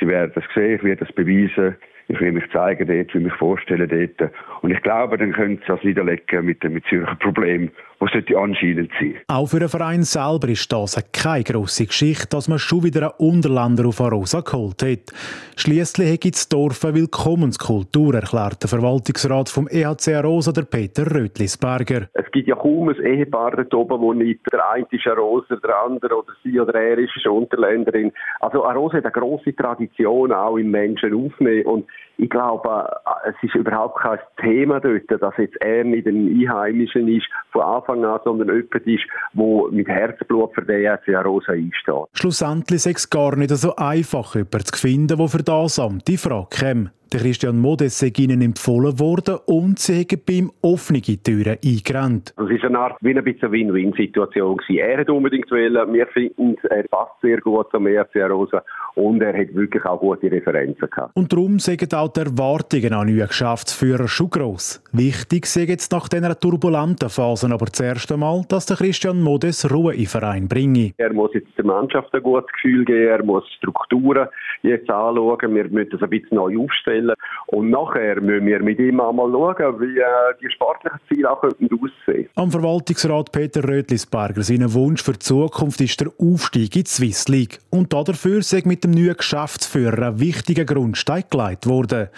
Sie 0.00 0.08
werden 0.08 0.32
das 0.34 0.44
sehen, 0.56 0.74
ich 0.74 0.82
werde 0.82 1.04
das 1.04 1.14
beweisen. 1.14 1.76
Ich 2.08 2.20
will 2.20 2.32
mich 2.32 2.50
zeigen 2.52 2.88
dort, 2.88 3.14
will 3.14 3.20
mich 3.20 3.32
vorstellen 3.34 3.88
dort. 3.88 4.32
Und 4.62 4.72
ich 4.72 4.82
glaube, 4.82 5.16
dann 5.16 5.30
können 5.30 5.58
Sie 5.58 5.66
das 5.68 5.84
niederlegen 5.84 6.44
mit 6.44 6.60
dem 6.64 6.82
Zürcher 6.86 7.14
Problem 7.14 7.70
sollte 8.08 8.36
anscheinend 8.38 8.90
sein. 8.98 9.16
Auch 9.28 9.46
für 9.46 9.60
den 9.60 9.68
Verein 9.68 10.02
selber 10.02 10.48
ist 10.48 10.72
das 10.72 10.96
keine 11.12 11.44
grosse 11.44 11.86
Geschichte, 11.86 12.28
dass 12.30 12.48
man 12.48 12.58
schon 12.58 12.84
wieder 12.84 13.02
einen 13.02 13.28
Unterländer 13.30 13.86
auf 13.86 14.00
Arosa 14.00 14.40
geholt 14.40 14.82
hat. 14.82 15.12
Schliesslich 15.56 16.12
hat 16.12 16.34
das 16.34 16.48
Dorf 16.48 16.84
eine 16.84 16.94
Willkommenskultur, 16.94 18.14
erklärt 18.14 18.62
der 18.62 18.68
Verwaltungsrat 18.68 19.48
vom 19.48 19.68
EHC 19.68 20.14
Arosa, 20.14 20.52
der 20.52 20.62
Peter 20.62 21.14
Rötlisberger. 21.14 22.08
Es 22.14 22.30
gibt 22.32 22.48
ja 22.48 22.56
kaum 22.56 22.88
ein 22.88 22.96
Ehepaar 22.96 23.56
dort 23.56 23.74
oben, 23.74 24.00
wo 24.00 24.12
nicht 24.12 24.40
der 24.52 24.70
eine 24.70 24.86
ist 24.90 25.06
Arosa, 25.06 25.56
der 25.56 25.82
andere 25.82 26.16
oder 26.16 26.32
sie 26.42 26.58
oder 26.58 26.74
er 26.74 26.98
ist 26.98 27.12
eine 27.24 27.32
Unterländerin. 27.32 28.12
Also 28.40 28.64
Arosa 28.64 28.98
hat 28.98 29.04
eine 29.04 29.12
grosse 29.12 29.54
Tradition 29.54 30.32
auch 30.32 30.56
im 30.56 30.70
Menschen 30.70 31.14
aufnehmen 31.14 31.66
und 31.66 31.86
ich 32.20 32.28
glaube, 32.28 32.86
es 33.24 33.34
ist 33.42 33.54
überhaupt 33.54 33.98
kein 33.98 34.18
Thema 34.38 34.78
dort, 34.78 35.10
dass 35.10 35.34
jetzt 35.38 35.56
er 35.62 35.84
nicht 35.84 36.06
ein 36.06 36.28
Einheimischen 36.28 37.08
ist 37.08 37.26
von 37.50 37.62
Anfang 37.62 38.04
an, 38.04 38.20
sondern 38.24 38.48
jemand 38.48 38.86
ist, 38.86 39.04
der 39.32 39.70
mit 39.70 39.88
Herzblut 39.88 40.54
für 40.54 40.62
den 40.62 40.84
ERC 40.84 41.08
Rosa 41.24 41.52
einsteht. 41.52 42.08
Schlussendlich 42.12 42.84
ist 42.84 42.98
es 42.98 43.10
gar 43.10 43.36
nicht 43.36 43.50
so 43.50 43.74
einfach, 43.76 44.34
jemanden 44.34 44.66
zu 44.66 44.78
finden, 44.78 45.16
der 45.16 45.28
für 45.28 45.42
das 45.42 45.78
Amt 45.78 46.10
in 46.10 46.18
Frage 46.18 46.48
käme. 46.50 46.90
Der 47.12 47.18
Christian 47.18 47.58
Modes 47.58 47.98
sei 47.98 48.12
ihnen 48.18 48.40
empfohlen 48.40 49.00
worden 49.00 49.38
und 49.46 49.80
sie 49.80 50.02
haben 50.02 50.22
bei 50.24 50.32
ihm 50.34 50.52
offene 50.62 51.00
Türen 51.00 51.58
eingerannt. 51.64 52.32
Es 52.36 52.62
war 52.62 52.64
eine 52.64 52.78
Art 52.78 52.98
wie 53.00 53.12
ein 53.12 53.24
bisschen 53.24 53.50
Win-Win-Situation. 53.50 54.60
Er 54.68 54.98
hat 54.98 55.10
unbedingt 55.10 55.50
wollen, 55.50 55.92
wir 55.92 56.06
finden, 56.06 56.56
er 56.70 56.84
passt 56.84 57.20
sehr 57.20 57.38
gut 57.38 57.66
zum 57.72 57.88
ERC 57.88 58.14
Rosa 58.30 58.62
und 58.94 59.20
er 59.22 59.36
hat 59.36 59.52
wirklich 59.56 59.84
auch 59.84 59.98
gute 59.98 60.30
Referenzen 60.30 60.88
gehabt. 60.88 61.16
Und 61.16 61.32
darum 61.32 61.58
sind 61.58 61.92
auch 61.92 62.12
die 62.12 62.20
Erwartungen 62.20 62.92
an 62.92 63.08
neuen 63.08 63.26
Geschäftsführer 63.26 64.06
schon 64.06 64.30
gross. 64.30 64.80
Wichtig 64.92 65.46
ist 65.46 65.56
jetzt 65.56 65.90
nach 65.90 66.08
dieser 66.08 66.38
turbulenten 66.38 67.08
Phase 67.08 67.50
aber 67.50 67.66
zuerst 67.72 68.12
einmal, 68.12 68.42
dass 68.48 68.66
der 68.66 68.76
Christian 68.76 69.20
Modes 69.20 69.68
Ruhe 69.68 69.94
in 69.94 70.02
den 70.02 70.06
Verein 70.06 70.46
bringe. 70.46 70.92
Er 70.96 71.12
muss 71.12 71.34
jetzt 71.34 71.58
der 71.58 71.64
Mannschaft 71.64 72.14
ein 72.14 72.22
gutes 72.22 72.52
Gefühl 72.52 72.84
geben, 72.84 73.08
er 73.08 73.24
muss 73.24 73.42
Strukturen 73.54 74.28
jetzt 74.62 74.88
anschauen, 74.88 75.54
wir 75.56 75.68
müssen 75.68 75.90
das 75.90 76.02
ein 76.02 76.10
bisschen 76.10 76.36
neu 76.36 76.56
aufstellen 76.56 76.99
stellen. 77.00 77.14
Und 77.46 77.70
nachher 77.70 78.20
müssen 78.20 78.46
wir 78.46 78.62
mit 78.62 78.78
ihm 78.78 79.00
einmal 79.00 79.30
schauen, 79.30 79.80
wie 79.80 79.98
äh, 79.98 80.04
die 80.40 80.50
sportlichen 80.50 80.98
Ziele 81.08 81.30
auch 81.30 81.42
aussehen 81.42 82.28
Am 82.34 82.50
Verwaltungsrat 82.50 83.32
Peter 83.32 83.64
Rötlisberger, 83.64 84.42
sein 84.42 84.72
Wunsch 84.72 85.02
für 85.02 85.12
die 85.12 85.18
Zukunft 85.18 85.80
ist 85.80 86.00
der 86.00 86.08
Aufstieg 86.18 86.76
in 86.76 86.84
die 86.84 86.88
Swiss 86.88 87.28
League. 87.28 87.58
Und 87.70 87.92
dafür 87.92 88.38
ist 88.38 88.66
mit 88.66 88.84
dem 88.84 88.92
neuen 88.92 89.16
Geschäftsführer 89.16 90.08
ein 90.08 90.20
wichtiger 90.20 90.64
Grundstein 90.64 91.24
gelegt 91.30 91.66
worden. 91.66 92.08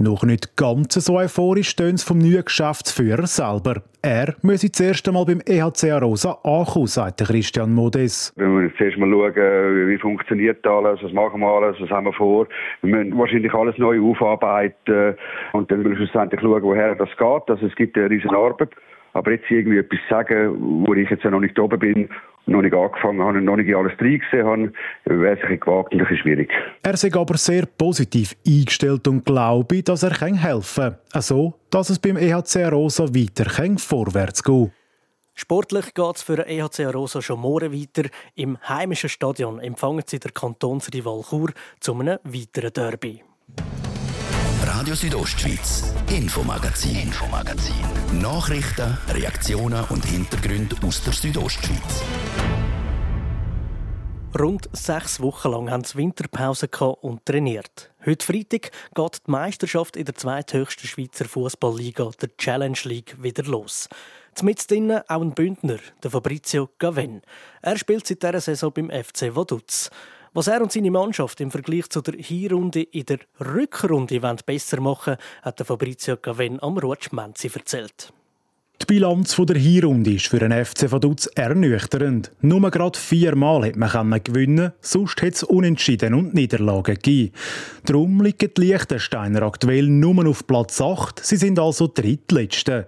Noch 0.00 0.22
nicht 0.22 0.56
ganz 0.56 0.94
so 0.94 1.16
euphorisch 1.18 1.70
stehen 1.70 1.98
vom 1.98 2.18
neuen 2.18 2.44
Geschäftsführer 2.44 3.26
selber. 3.26 3.82
Er 4.00 4.36
müsse 4.42 4.70
zuerst 4.70 5.08
einmal 5.08 5.24
beim 5.24 5.40
EHC 5.44 5.90
Arosa 5.90 6.38
ankommen, 6.44 6.86
sagt 6.86 7.18
Christian 7.18 7.74
Modes. 7.74 8.32
Wir 8.36 8.46
müssen 8.46 8.72
zuerst 8.78 8.96
mal 8.96 9.10
schauen, 9.10 9.88
wie 9.88 9.98
funktioniert 9.98 10.64
alles, 10.64 11.02
was 11.02 11.12
machen 11.12 11.40
wir 11.40 11.48
alles, 11.48 11.80
was 11.80 11.90
haben 11.90 12.06
wir 12.06 12.12
vor. 12.12 12.46
Wir 12.82 12.94
müssen 12.94 13.18
wahrscheinlich 13.18 13.52
alles 13.52 13.76
neu 13.76 14.00
aufarbeiten 14.00 15.16
und 15.52 15.68
dann 15.68 15.78
müssen 15.78 15.98
wir 15.98 16.06
schlussendlich 16.06 16.40
schauen, 16.40 16.62
woher 16.62 16.94
das 16.94 17.10
geht. 17.16 17.50
Also 17.50 17.66
es 17.66 17.74
gibt 17.74 17.98
eine 17.98 18.08
riesen 18.08 18.30
Arbeit. 18.30 18.70
Aber 19.18 19.32
jetzt 19.32 19.50
irgendwie 19.50 19.78
etwas 19.78 19.98
sagen, 20.08 20.86
wo 20.86 20.94
ich 20.94 21.10
jetzt 21.10 21.24
ja 21.24 21.30
noch 21.30 21.40
nicht 21.40 21.58
oben 21.58 21.78
bin 21.78 22.08
noch 22.48 22.62
nicht 22.62 22.74
angefangen 22.74 23.20
habe 23.20 23.38
und 23.38 23.44
noch 23.44 23.56
nicht 23.56 23.74
alles 23.74 23.92
reingesehen 24.00 24.46
habe, 24.46 24.72
wäre 25.04 25.38
es 25.38 25.44
ein 25.48 25.60
gewagt 25.60 25.92
und 25.92 26.00
ein 26.00 26.16
schwierig. 26.16 26.50
Er 26.82 26.94
ist 26.94 27.16
aber 27.16 27.36
sehr 27.36 27.66
positiv 27.66 28.34
eingestellt 28.46 29.06
und 29.06 29.24
glaube, 29.24 29.82
dass 29.82 30.02
er 30.02 30.18
helfen 30.18 30.84
kann. 30.84 30.98
Also, 31.12 31.54
dass 31.70 31.90
es 31.90 31.98
beim 31.98 32.16
EHC 32.16 32.70
Rosa 32.70 33.04
weiter 33.04 33.50
vorwärts 33.78 34.42
geht. 34.42 34.70
Sportlich 35.34 35.94
geht 35.94 36.16
es 36.16 36.22
für 36.22 36.36
den 36.36 36.46
EHC 36.46 36.86
Rosa 36.92 37.22
schon 37.22 37.40
morgen 37.40 37.72
weiter. 37.72 38.08
Im 38.34 38.58
heimischen 38.68 39.08
Stadion 39.08 39.60
empfangen 39.60 40.02
sie 40.04 40.18
der 40.18 40.32
Kantonsrival 40.32 41.22
Chur 41.28 41.52
zu 41.78 41.94
einem 41.94 42.18
weiteren 42.24 42.72
Derby. 42.72 43.22
Radio 44.78 44.94
Südostschweiz, 44.94 45.92
Infomagazin, 46.08 46.94
Infomagazin. 46.94 47.74
Nachrichten, 48.22 48.96
Reaktionen 49.08 49.84
und 49.86 50.04
Hintergründe 50.04 50.76
aus 50.86 51.02
der 51.02 51.12
Südostschweiz. 51.14 52.04
Rund 54.38 54.68
sechs 54.72 55.18
Wochen 55.18 55.50
lang 55.50 55.68
haben 55.68 55.82
sie 55.82 55.98
Winterpause 55.98 56.68
und 57.00 57.26
trainiert. 57.26 57.90
Heute 58.06 58.24
Freitag 58.24 58.70
geht 58.94 59.22
die 59.26 59.30
Meisterschaft 59.32 59.96
in 59.96 60.04
der 60.04 60.14
zweithöchsten 60.14 60.86
Schweizer 60.86 61.24
Fußballliga, 61.24 62.12
der 62.22 62.36
Challenge 62.36 62.78
League, 62.84 63.20
wieder 63.20 63.42
los. 63.42 63.88
Mit 64.42 64.70
drinnen 64.70 65.02
auch 65.08 65.22
ein 65.22 65.34
Bündner, 65.34 65.78
der 66.04 66.12
Fabrizio 66.12 66.70
Gaven. 66.78 67.22
Er 67.62 67.76
spielt 67.76 68.06
seit 68.06 68.22
dieser 68.22 68.40
Saison 68.40 68.72
beim 68.72 68.90
FC 68.90 69.34
Vaduz. 69.34 69.90
Was 70.38 70.46
er 70.46 70.62
und 70.62 70.70
seine 70.70 70.92
Mannschaft 70.92 71.40
im 71.40 71.50
Vergleich 71.50 71.90
zu 71.90 72.00
der 72.00 72.14
Hinrunde 72.14 72.82
in 72.82 73.06
der 73.06 73.18
Rückrunde 73.40 74.20
besser 74.46 74.80
machen 74.80 75.16
wollen, 75.16 75.18
hat 75.42 75.66
Fabrizio 75.66 76.16
Gaven 76.16 76.62
am 76.62 76.78
Rutsch 76.78 77.10
Menzi 77.10 77.50
erzählt. 77.52 78.12
Die 78.80 78.86
Bilanz 78.86 79.34
der 79.34 79.56
Hinrunde 79.56 80.14
ist 80.14 80.28
für 80.28 80.38
den 80.38 80.52
FC 80.52 80.92
Vaduz 80.92 81.26
ernüchternd. 81.34 82.30
Nur 82.40 82.70
gerade 82.70 82.96
viermal 82.96 83.64
hat 83.64 83.74
man 83.74 84.22
gewinnen 84.22 84.70
sonst 84.80 85.20
hat 85.22 85.34
es 85.34 85.42
Unentschieden 85.42 86.14
und 86.14 86.34
Niederlagen 86.34 86.94
gegeben. 86.94 87.32
Darum 87.84 88.22
liegen 88.22 88.52
die 88.56 88.60
Liechtensteiner 88.60 89.42
aktuell 89.42 89.88
nur 89.88 90.24
auf 90.24 90.46
Platz 90.46 90.80
8. 90.80 91.18
Sie 91.18 91.36
sind 91.36 91.58
also 91.58 91.88
Drittletzte. 91.88 92.86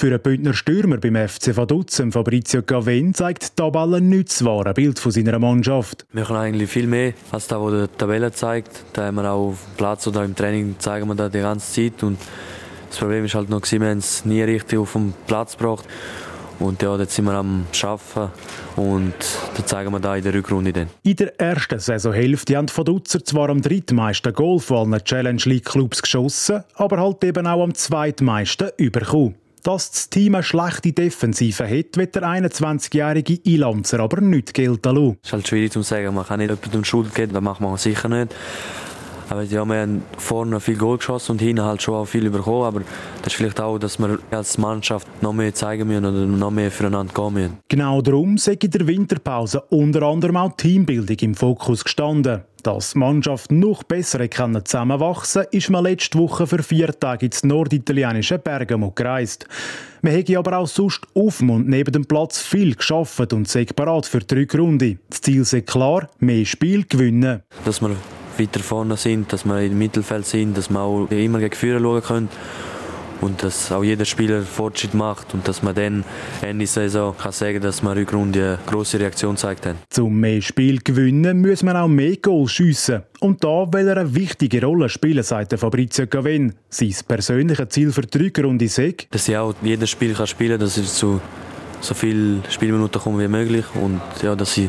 Für 0.00 0.06
einen 0.06 0.20
Bündner 0.20 0.54
Stürmer 0.54 0.96
beim 0.96 1.14
FC 1.28 1.54
Vaduz, 1.54 2.02
Fabrizio 2.10 2.62
Gaven, 2.62 3.12
zeigt 3.12 3.42
die 3.42 3.54
Tabelle 3.54 4.00
nicht 4.00 4.30
das 4.30 4.42
wahre 4.46 4.72
Bild 4.72 4.98
von 4.98 5.12
seiner 5.12 5.38
Mannschaft. 5.38 6.06
Wir 6.14 6.24
können 6.24 6.38
eigentlich 6.38 6.70
viel 6.70 6.86
mehr 6.86 7.12
als 7.30 7.48
das, 7.48 7.60
was 7.60 7.86
die 7.90 7.98
Tabelle 7.98 8.32
zeigt. 8.32 8.82
Da 8.94 9.04
haben 9.04 9.16
wir 9.16 9.30
auch 9.30 9.48
auf 9.48 9.58
dem 9.62 9.76
Platz 9.76 10.06
oder 10.06 10.24
im 10.24 10.34
Training 10.34 10.76
zeigen 10.78 11.06
wir 11.06 11.14
das 11.16 11.30
die 11.30 11.40
ganze 11.40 11.70
Zeit. 11.70 12.02
Und 12.02 12.18
das 12.88 12.96
Problem 12.96 13.26
ist 13.26 13.34
halt 13.34 13.50
noch, 13.50 13.60
wir 13.60 13.78
haben 13.78 13.98
es 13.98 14.24
nie 14.24 14.40
richtig 14.40 14.78
auf 14.78 14.94
den 14.94 15.12
Platz 15.26 15.58
gebracht. 15.58 15.84
Und 16.60 16.80
ja, 16.80 16.96
jetzt 16.96 17.14
sind 17.14 17.26
wir 17.26 17.34
am 17.34 17.66
Arbeiten 17.82 18.32
und 18.76 19.12
das 19.54 19.66
zeigen 19.66 19.92
wir 19.92 20.00
da 20.00 20.16
in 20.16 20.24
der 20.24 20.32
Rückrunde 20.32 20.72
dann. 20.72 20.88
In 21.02 21.16
der 21.16 21.38
ersten 21.38 21.78
Saisonhälfte 21.78 22.56
haben 22.56 22.68
die 22.68 22.74
Vaduzzer 22.74 23.22
zwar 23.22 23.50
am 23.50 23.60
drittmeisten 23.60 24.32
Goal 24.32 24.60
von 24.60 24.94
allen 24.94 25.04
Challenge 25.04 25.42
League 25.44 25.66
Clubs 25.66 26.00
geschossen, 26.00 26.64
aber 26.76 26.96
halt 26.96 27.22
eben 27.22 27.46
auch 27.46 27.62
am 27.62 27.74
zweitmeisten 27.74 28.70
überkommen. 28.78 29.34
Dass 29.62 29.90
das 29.90 30.10
Team 30.10 30.34
eine 30.34 30.42
schlechte 30.42 30.92
Defensive 30.92 31.64
hat, 31.64 31.96
wird 31.96 32.14
der 32.14 32.22
21-jährige 32.22 33.40
Ilanzer 33.44 34.00
aber 34.00 34.20
nicht 34.20 34.54
gelten 34.54 34.94
lassen. 34.94 35.18
Es 35.22 35.28
ist 35.28 35.32
halt 35.32 35.48
schwierig 35.48 35.72
zu 35.72 35.82
sagen, 35.82 36.14
man 36.14 36.26
kann 36.26 36.38
nicht 36.38 36.50
jemandem 36.50 36.84
Schuld 36.84 37.14
geben, 37.14 37.32
das 37.32 37.42
macht 37.42 37.60
man 37.60 37.76
sicher 37.76 38.08
nicht. 38.08 38.34
Aber 39.30 39.44
ja, 39.44 39.64
wir 39.64 39.76
haben 39.76 40.02
vorne 40.18 40.58
viel 40.58 40.76
Goal 40.76 40.98
geschossen 40.98 41.32
und 41.32 41.40
hinten 41.40 41.62
halt 41.62 41.80
schon 41.80 41.94
auch 41.94 42.04
viel 42.04 42.28
bekommen. 42.30 42.64
Aber 42.64 42.80
das 43.22 43.32
ist 43.32 43.34
vielleicht 43.34 43.60
auch, 43.60 43.78
dass 43.78 43.96
wir 44.00 44.18
als 44.32 44.58
Mannschaft 44.58 45.06
noch 45.22 45.32
mehr 45.32 45.54
zeigen 45.54 45.86
müssen 45.86 46.04
oder 46.04 46.26
noch 46.26 46.50
mehr 46.50 46.72
füreinander 46.72 47.14
gehen 47.14 47.34
müssen. 47.34 47.58
Genau 47.68 48.02
darum 48.02 48.38
sei 48.38 48.58
in 48.60 48.70
der 48.72 48.88
Winterpause 48.88 49.60
unter 49.68 50.02
anderem 50.02 50.36
auch 50.36 50.56
Teambildung 50.56 51.16
im 51.20 51.34
Fokus 51.36 51.84
gestanden. 51.84 52.42
Dass 52.62 52.92
die 52.92 52.98
Mannschaft 52.98 53.50
noch 53.50 53.82
besser 53.82 54.20
zusammenwachsen 54.30 55.42
kann, 55.42 55.52
ist 55.52 55.70
man 55.70 55.84
letzte 55.84 56.18
Woche 56.18 56.46
für 56.46 56.62
vier 56.62 56.88
Tage 56.98 57.26
ins 57.26 57.42
norditalienische 57.42 58.38
Bergamo 58.38 58.90
gereist. 58.90 59.46
Man 60.02 60.12
hätte 60.12 60.38
aber 60.38 60.58
auch 60.58 60.66
sonst 60.66 61.06
auf 61.14 61.40
und 61.40 61.68
neben 61.68 61.92
dem 61.92 62.04
Platz 62.04 62.40
viel 62.40 62.74
geschafft 62.74 63.32
und 63.32 63.48
sei 63.48 63.64
parat 63.64 64.06
für 64.06 64.20
die 64.20 64.34
Rückrunde. 64.34 64.98
Das 65.08 65.20
Ziel 65.20 65.42
ist 65.42 65.66
klar, 65.66 66.08
mehr 66.18 66.44
Spiel 66.44 66.84
gewinnen. 66.84 67.42
Dass 67.64 67.80
wir 67.80 67.96
weiter 68.38 68.60
vorne 68.60 68.96
sind, 68.96 69.32
dass 69.32 69.44
wir 69.44 69.60
im 69.62 69.78
Mittelfeld 69.78 70.26
sind, 70.26 70.56
dass 70.56 70.70
wir 70.70 70.80
auch 70.80 71.10
immer 71.10 71.38
gegen 71.38 71.54
Führer 71.54 71.80
schauen 71.80 72.02
können 72.02 72.28
und 73.20 73.42
dass 73.42 73.70
auch 73.72 73.84
jeder 73.84 74.04
Spieler 74.04 74.42
Fortschritt 74.42 74.94
macht 74.94 75.34
und 75.34 75.46
dass 75.46 75.62
man 75.62 75.74
dann 75.74 76.04
Ende 76.42 76.66
Saison 76.66 77.14
kann 77.16 77.32
sagen, 77.32 77.60
dass 77.60 77.82
wir 77.82 77.94
Rückrunde 77.94 78.58
eine 78.58 78.58
grosse 78.66 78.98
Reaktion 78.98 79.34
gezeigt 79.34 79.66
haben. 79.66 79.78
Zum 79.88 80.18
mehr 80.18 80.40
Spiel 80.40 80.78
gewinnen 80.78 81.40
muss 81.40 81.62
man 81.62 81.76
auch 81.76 81.88
mehr 81.88 82.16
Goal 82.16 82.48
schiessen. 82.48 83.02
Und 83.20 83.44
da 83.44 83.70
will 83.72 83.88
er 83.88 83.98
eine 83.98 84.14
wichtige 84.14 84.64
Rolle 84.64 84.88
spielen, 84.88 85.22
sagt 85.22 85.58
Fabrizio 85.58 86.06
Gavin. 86.06 86.54
Sein 86.68 86.94
persönliches 87.06 87.68
Ziel 87.68 87.92
für 87.92 88.02
die 88.02 88.18
Rückrunde 88.18 88.64
ist, 88.64 88.80
dass 89.10 89.28
ich 89.28 89.36
auch 89.36 89.54
jedes 89.62 89.90
Spiel 89.90 90.14
kann 90.14 90.26
spielen 90.26 90.52
kann, 90.52 90.60
dass 90.60 90.76
ich 90.76 90.88
zu 90.88 91.20
so 91.80 91.94
viele 91.94 92.42
Spielminuten 92.48 93.00
komme 93.00 93.22
wie 93.24 93.28
möglich 93.28 93.64
und 93.74 94.00
ja, 94.22 94.36
dass 94.36 94.56
ich 94.56 94.68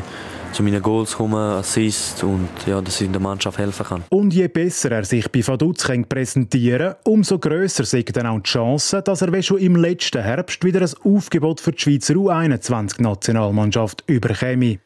zu 0.52 0.62
meinen 0.62 0.82
Goals 0.82 1.16
kommen, 1.16 1.34
Assist 1.34 2.22
und 2.24 2.48
ja, 2.66 2.80
dass 2.80 3.00
ich 3.00 3.06
in 3.06 3.12
der 3.12 3.20
Mannschaft 3.20 3.58
helfen 3.58 3.86
kann. 3.86 4.04
Und 4.10 4.34
je 4.34 4.48
besser 4.48 4.92
er 4.92 5.04
sich 5.04 5.30
bei 5.30 5.46
Vaduz 5.46 5.86
präsentieren 6.08 6.94
umso 7.04 7.38
grösser 7.38 7.84
sind 7.84 8.14
dann 8.16 8.26
auch 8.26 8.40
die 8.40 8.50
Chance, 8.50 9.02
dass 9.02 9.22
er 9.22 9.32
wie 9.32 9.42
schon 9.42 9.58
im 9.58 9.76
letzten 9.76 10.22
Herbst 10.22 10.62
wieder 10.64 10.82
ein 10.82 10.90
Aufgebot 11.04 11.60
für 11.60 11.72
die 11.72 11.80
Schweizer 11.80 12.14
U21-Nationalmannschaft 12.14 14.04
überkäme. 14.06 14.78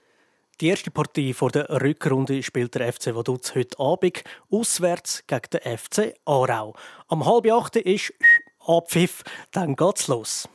Die 0.61 0.69
erste 0.69 0.91
Partie 0.91 1.35
vor 1.35 1.51
der 1.51 1.69
Rückrunde 1.83 2.43
spielt 2.43 2.75
der 2.75 2.93
FC 2.93 3.15
Vaduz 3.15 3.55
heute 3.55 3.79
Abend 3.79 4.25
auswärts 4.51 5.25
gegen 5.27 5.51
den 5.53 5.79
FC 5.79 6.15
Aarau. 6.25 6.75
Am 7.09 7.27
halb 7.27 7.51
acht 7.53 7.77
ist 7.77 8.15
Abpfiff, 8.67 9.23
dann 9.53 9.77
geht's 9.77 10.09
los. 10.09 10.49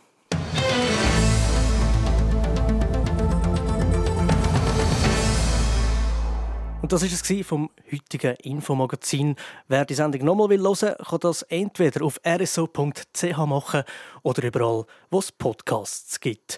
Und 6.82 6.92
das 6.92 7.02
war 7.04 7.10
es 7.10 7.48
vom 7.48 7.70
heutigen 7.92 8.36
Infomagazin. 8.38 9.36
Wer 9.68 9.86
die 9.86 9.94
Sendung 9.94 10.26
nochmal 10.26 10.50
hören 10.50 10.64
will, 10.64 10.96
kann 11.06 11.20
das 11.20 11.44
entweder 11.44 12.04
auf 12.04 12.20
rso.ch 12.26 13.38
machen 13.46 13.84
oder 14.24 14.44
überall, 14.44 14.86
wo 15.12 15.20
es 15.20 15.32
Podcasts 15.32 16.20
gibt. 16.20 16.58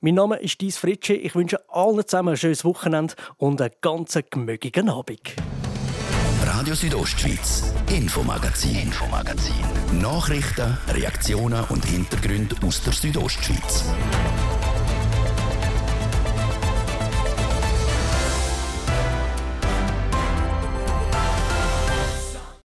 Mein 0.00 0.14
Name 0.14 0.36
ist 0.36 0.60
Dies 0.60 0.76
Fritsche. 0.76 1.14
Ich 1.14 1.34
wünsche 1.34 1.68
allen 1.68 2.06
zusammen 2.06 2.30
ein 2.30 2.36
schönes 2.36 2.64
Wochenende 2.64 3.14
und 3.38 3.60
einen 3.60 3.72
ganz 3.80 4.16
gemögigen 4.30 4.88
Abend. 4.88 5.34
Radio 6.44 6.74
Südostschweiz, 6.74 7.72
Infomagazin, 7.90 8.76
Infomagazin. 8.76 9.54
Nachrichten, 10.00 10.78
Reaktionen 10.88 11.64
und 11.70 11.84
Hintergründe 11.84 12.54
aus 12.64 12.82
der 12.82 12.92
Südostschweiz. 12.92 13.84